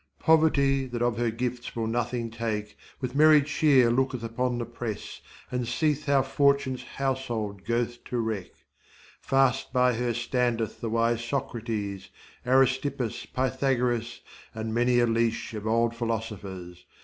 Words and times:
Poverty, 0.17 0.87
that 0.87 1.03
of 1.03 1.19
her 1.19 1.29
gifts 1.29 1.75
will 1.75 1.85
nothing 1.85 2.31
take, 2.31 2.75
With 3.01 3.13
merry 3.13 3.43
cheer 3.43 3.91
looketh 3.91 4.23
upon 4.23 4.57
the 4.57 4.65
press 4.65 5.21
And 5.51 5.67
seeth 5.67 6.07
how 6.07 6.23
Fortune's 6.23 6.81
household 6.97 7.65
go'th 7.65 8.03
to 8.05 8.17
wreck. 8.17 8.49
Fast 9.19 9.71
by 9.71 9.93
her 9.93 10.15
standeth 10.15 10.81
the 10.81 10.89
wise 10.89 11.23
Socrates, 11.23 12.09
Aristippus, 12.47 13.27
Pythagoras, 13.27 14.21
and 14.55 14.73
many 14.73 14.97
a 14.97 15.05
leash 15.05 15.53
Of 15.53 15.67
old 15.67 15.95
philosophers. 15.95 16.83